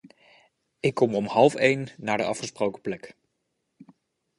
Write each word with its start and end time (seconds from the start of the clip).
Ik 0.79 0.93
kom 0.93 1.15
om 1.15 1.25
half 1.25 1.53
een 1.57 1.89
naar 1.97 2.17
de 2.17 2.23
afgesproken 2.23 2.81
plek. 2.81 3.15